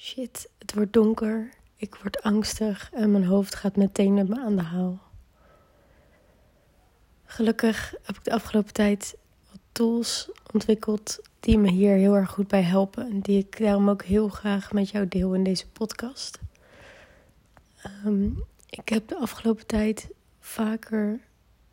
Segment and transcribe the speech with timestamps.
[0.00, 1.50] Shit, het wordt donker.
[1.76, 5.00] Ik word angstig en mijn hoofd gaat meteen met me aan de haal.
[7.24, 9.16] Gelukkig heb ik de afgelopen tijd
[9.50, 13.10] wat tools ontwikkeld die me hier heel erg goed bij helpen.
[13.10, 16.38] En die ik daarom ook heel graag met jou deel in deze podcast.
[17.82, 18.26] Ehm,
[18.70, 20.08] ik heb de afgelopen tijd
[20.40, 21.20] vaker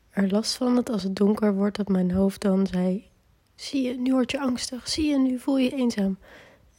[0.10, 3.10] er last van dat als het donker wordt, dat mijn hoofd dan zei:
[3.56, 4.88] Zie je, nu word je angstig.
[4.88, 6.18] Zie je, nu voel je eenzaam.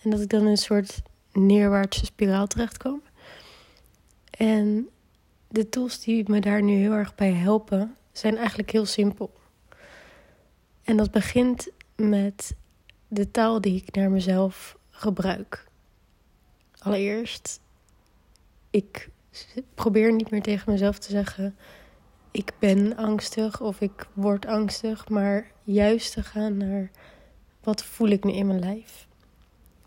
[0.02, 1.02] En dat ik dan een soort
[1.36, 3.02] neerwaartse spiraal terechtkwam.
[4.30, 4.88] En
[5.48, 9.32] de tools die me daar nu heel erg bij helpen, zijn eigenlijk heel simpel.
[10.82, 12.56] En dat begint met
[13.08, 15.66] de taal die ik naar mezelf gebruik.
[16.78, 17.60] Allereerst,
[18.70, 19.08] ik
[19.74, 21.56] probeer niet meer tegen mezelf te zeggen:
[22.30, 26.90] ik ben angstig of ik word angstig, maar juist te gaan naar
[27.62, 29.06] wat voel ik nu in mijn lijf.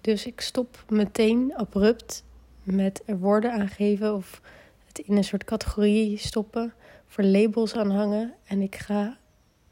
[0.02, 2.24] Dus ik stop meteen abrupt
[2.64, 4.42] met er woorden aangeven of
[4.88, 6.74] het in een soort categorie stoppen,
[7.08, 9.18] voor labels aanhangen en ik ga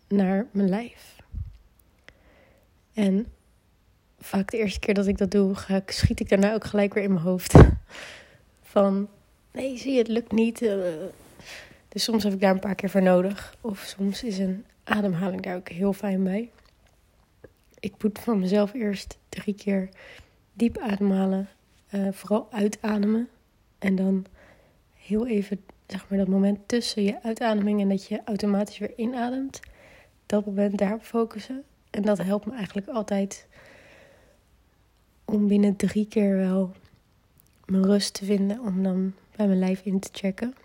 [0.08, 1.16] naar mijn lijf.
[2.94, 3.28] En
[4.20, 6.94] vaak de eerste keer dat ik dat doe, ga ik, schiet ik daarna ook gelijk
[6.94, 7.53] weer in mijn hoofd.
[8.61, 9.08] Van
[9.52, 10.61] nee, zie je, het lukt niet.
[10.61, 10.75] Uh,
[11.89, 13.55] dus soms heb ik daar een paar keer voor nodig.
[13.61, 16.50] Of soms is een ademhaling daar ook heel fijn bij.
[17.80, 19.89] Ik moet van mezelf eerst drie keer
[20.53, 21.50] diep ademhalen.
[21.92, 23.30] Uh, vooral uitademen.
[23.80, 24.25] En dan
[24.94, 29.59] heel even, zeg maar, dat moment tussen je uitademing en dat je automatisch weer inademt.
[30.25, 31.64] Dat moment daarop focussen.
[31.89, 33.48] En dat helpt me eigenlijk altijd
[35.25, 36.72] om binnen drie keer wel
[37.66, 38.59] mijn rust te vinden.
[38.59, 40.55] Om dan bij mijn lijf in te checken.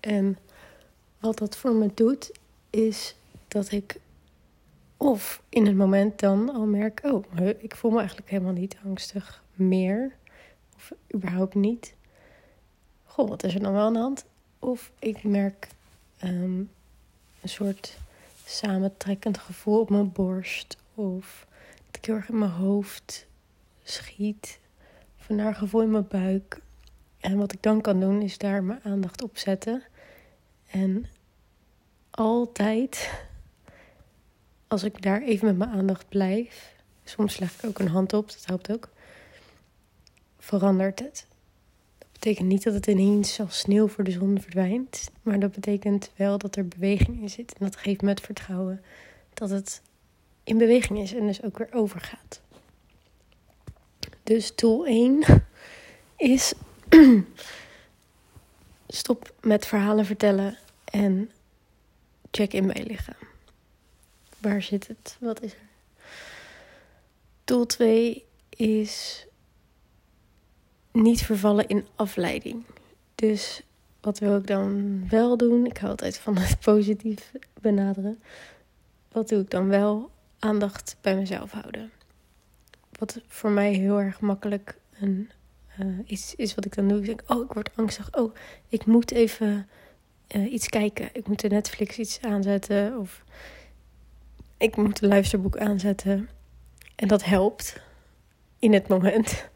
[0.00, 0.38] En
[1.18, 2.32] wat dat voor me doet,
[2.70, 3.16] is
[3.48, 4.00] dat ik
[5.02, 7.24] of in het moment dan al merk: oh,
[7.58, 10.16] ik voel me eigenlijk helemaal niet angstig meer.
[10.76, 11.94] Of überhaupt niet.
[13.04, 14.24] Goh, wat is er dan wel aan de hand?
[14.58, 15.68] Of ik merk
[16.24, 16.70] um,
[17.40, 17.98] een soort
[18.44, 20.76] samentrekkend gevoel op mijn borst.
[20.94, 21.46] Of
[21.86, 23.26] dat ik heel erg in mijn hoofd
[23.82, 24.60] schiet.
[25.18, 26.60] Of een naar gevoel in mijn buik.
[27.20, 29.82] En wat ik dan kan doen, is daar mijn aandacht op zetten.
[30.70, 31.06] En
[32.10, 33.10] altijd,
[34.72, 36.74] als ik daar even met mijn aandacht blijf,
[37.04, 38.88] soms leg ik ook een hand op, dat helpt ook,
[40.38, 41.26] verandert het.
[41.98, 46.10] Dat betekent niet dat het ineens als sneeuw voor de zon verdwijnt, maar dat betekent
[46.16, 47.52] wel dat er beweging in zit.
[47.58, 48.82] En dat geeft me het vertrouwen
[49.34, 49.82] dat het
[50.44, 52.40] in beweging is en dus ook weer overgaat.
[54.22, 55.24] Dus tool 1
[56.16, 56.52] is
[58.88, 61.30] stop met verhalen vertellen en
[62.30, 63.31] check in bij lichaam.
[64.42, 65.16] Waar zit het?
[65.20, 65.70] Wat is er?
[67.44, 69.26] Doel 2 is
[70.92, 72.64] niet vervallen in afleiding.
[73.14, 73.62] Dus
[74.00, 75.66] wat wil ik dan wel doen?
[75.66, 78.22] Ik hou altijd van het positief benaderen.
[79.12, 80.10] Wat doe ik dan wel?
[80.38, 81.90] Aandacht bij mezelf houden.
[82.98, 85.30] Wat voor mij heel erg makkelijk een,
[85.80, 86.98] uh, iets is wat ik dan doe.
[86.98, 88.16] Ik denk, oh, ik word angstig.
[88.16, 88.34] Oh,
[88.68, 89.68] ik moet even
[90.36, 91.08] uh, iets kijken.
[91.12, 93.24] Ik moet de Netflix iets aanzetten of
[94.62, 96.28] ik moet een luisterboek aanzetten.
[96.96, 97.80] En dat helpt
[98.58, 99.30] in het moment.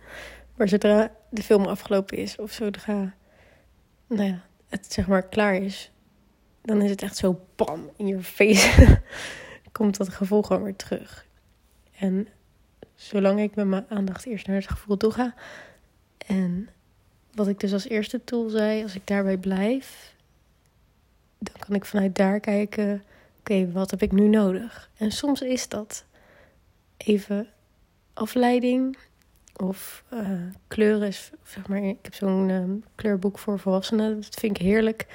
[0.57, 3.15] Maar zodra de film afgelopen is of zodra
[4.07, 5.91] nou ja, het zeg maar klaar is,
[6.63, 9.01] dan is het echt zo bam in je face.
[9.73, 11.27] Komt dat gevoel gewoon weer terug.
[11.99, 12.29] En
[12.95, 15.35] zolang ik met mijn aandacht eerst naar het gevoel toe ga.
[16.27, 16.69] En
[17.35, 20.15] wat ik dus als eerste tool zei, als ik daarbij blijf,
[21.39, 23.03] dan kan ik vanuit daar kijken:
[23.51, 24.91] oké, wat heb ik nu nodig?
[24.97, 26.05] En soms is dat
[26.97, 27.49] even
[28.13, 28.99] afleiding
[29.57, 31.13] of uh, kleuren.
[31.45, 32.65] Zeg maar, ik heb zo'n uh,
[32.95, 35.07] kleurboek voor volwassenen, dat vind ik heerlijk.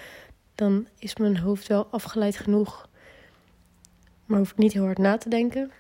[0.56, 2.90] Dan is mijn hoofd wel afgeleid genoeg,
[4.26, 5.72] maar hoef ik niet heel hard na te denken.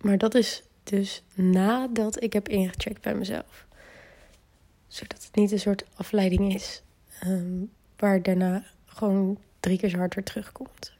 [0.00, 3.66] Maar dat is dus nadat ik heb ingecheckt bij mezelf.
[4.86, 6.82] Zodat het niet een soort afleiding is,
[7.26, 10.98] um, waar daarna gewoon drie keer zo hard weer terugkomt.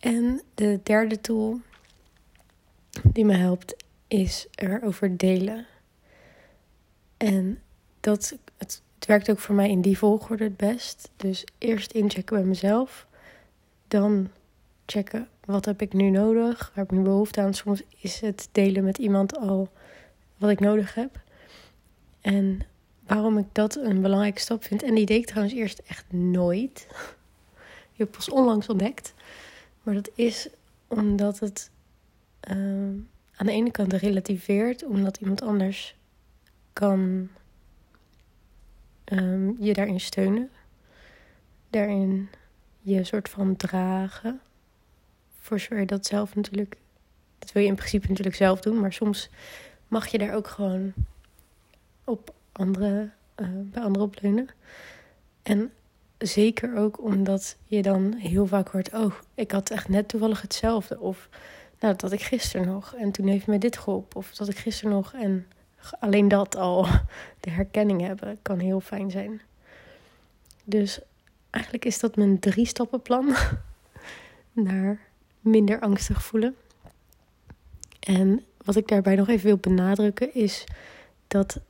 [0.00, 1.60] En de derde tool
[3.02, 5.66] die me helpt is erover delen.
[7.16, 7.58] En
[8.00, 11.10] dat, het, werkt ook voor mij in die volgorde het best.
[11.16, 13.06] Dus eerst inchecken bij mezelf.
[13.88, 14.30] Dan
[14.86, 17.54] checken wat heb ik nu nodig, waar heb ik nu behoefte aan.
[17.54, 19.68] Soms is het delen met iemand al
[20.36, 21.20] wat ik nodig heb.
[22.20, 22.60] En
[23.06, 24.82] waarom ik dat een belangrijke stap vind.
[24.82, 26.86] En die deed ik trouwens eerst echt nooit.
[27.92, 29.14] Je hebt pas onlangs ontdekt.
[29.82, 30.48] Maar dat is
[30.88, 31.70] omdat het
[32.50, 32.54] uh,
[33.34, 35.96] aan de ene kant relativeert, omdat iemand anders
[36.72, 37.28] kan
[39.04, 40.50] um, je daarin steunen.
[41.70, 42.28] Daarin
[42.80, 44.40] je soort van dragen.
[45.38, 46.76] Voor zover dat zelf natuurlijk.
[47.38, 49.30] Dat wil je in principe natuurlijk zelf doen, maar soms
[49.88, 50.92] mag je daar ook gewoon
[52.04, 54.48] op andere, uh, bij anderen op leunen.
[55.42, 55.72] En
[56.20, 61.00] zeker ook omdat je dan heel vaak hoort: Oh, ik had echt net toevallig hetzelfde.
[61.00, 61.28] Of
[61.80, 64.16] nou, dat ik gisteren nog en toen heeft me dit geholpen.
[64.16, 65.46] Of dat ik gisteren nog en
[66.00, 66.86] alleen dat al,
[67.40, 69.40] de herkenning hebben, kan heel fijn zijn.
[70.64, 71.00] Dus
[71.50, 73.34] eigenlijk is dat mijn drie stappenplan
[74.52, 75.00] naar
[75.40, 76.56] minder angstig voelen.
[78.00, 80.64] En wat ik daarbij nog even wil benadrukken is
[81.26, 81.60] dat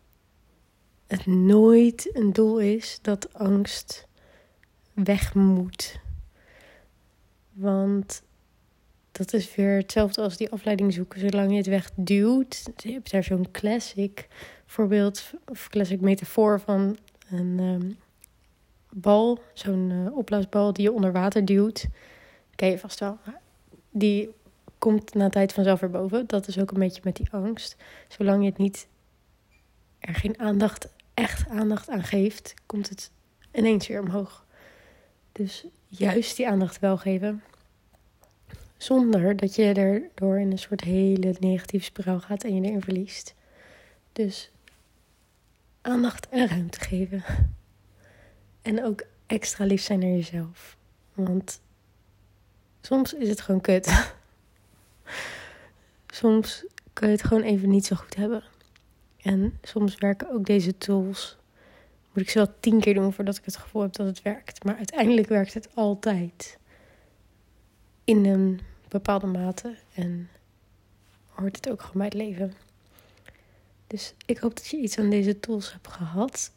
[1.07, 4.09] het nooit een doel is dat angst
[4.95, 6.01] weg moet.
[7.53, 8.23] Want
[9.13, 11.21] dat is weer hetzelfde als die afleiding zoeken.
[11.21, 12.71] Zolang je het wegduwt.
[12.77, 14.29] Je hebt daar zo'n classic
[14.67, 16.99] voorbeeld, of classic metafoor van
[17.31, 17.99] een um,
[18.91, 19.39] bal.
[19.55, 21.87] Zo'n uh, die je onder water duwt.
[22.55, 23.19] Ken je vast wel.
[23.91, 24.31] Die
[24.79, 26.27] komt na tijd vanzelf weer boven.
[26.27, 27.77] Dat is ook een beetje met die angst.
[28.09, 28.89] Zolang je het niet
[30.01, 33.11] er geen aandacht, echt aandacht aan geeft, komt het
[33.53, 34.47] ineens weer omhoog.
[35.33, 37.43] Dus juist die aandacht wel geven.
[38.77, 43.35] Zonder dat je erdoor in een soort hele negatieve spiraal gaat en je erin verliest.
[44.13, 44.51] Dus
[45.81, 47.25] aandacht en ruimte geven.
[48.63, 50.77] En ook extra lief zijn naar jezelf.
[51.15, 51.61] Want
[52.81, 54.13] soms is het gewoon kut.
[56.07, 58.43] soms kun je het gewoon even niet zo goed hebben.
[59.23, 61.37] En soms werken ook deze tools.
[62.13, 64.65] Moet ik ze wel tien keer doen voordat ik het gevoel heb dat het werkt.
[64.65, 66.59] Maar uiteindelijk werkt het altijd.
[68.05, 69.75] In een bepaalde mate.
[69.95, 70.29] En
[71.29, 72.53] hoort het ook gewoon bij het leven.
[73.87, 76.53] Dus ik hoop dat je iets aan deze tools hebt gehad.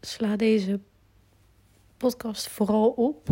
[0.00, 0.80] Sla deze
[1.96, 3.28] podcast vooral op.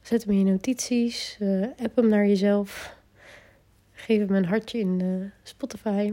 [0.00, 1.36] Zet hem in je notities.
[1.40, 2.96] Uh, app hem naar jezelf.
[3.92, 6.12] Geef hem een hartje in uh, Spotify.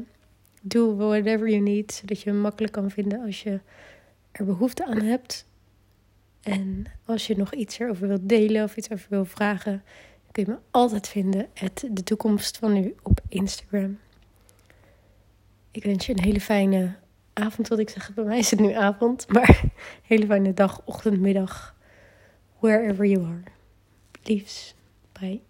[0.61, 3.59] Doe whatever you need, zodat je hem makkelijk kan vinden als je
[4.31, 5.47] er behoefte aan hebt.
[6.41, 9.83] En als je nog iets erover wilt delen of iets over wil vragen,
[10.31, 11.47] kun je me altijd vinden.
[11.53, 13.99] Het de toekomst van nu op Instagram.
[15.71, 16.95] Ik wens je een hele fijne
[17.33, 18.13] avond, wat ik zeg.
[18.13, 19.63] Bij mij is het nu avond, maar
[20.07, 21.75] hele fijne dag, ochtend, middag,
[22.59, 23.43] wherever you are.
[24.23, 24.75] Liefs,
[25.19, 25.48] bye.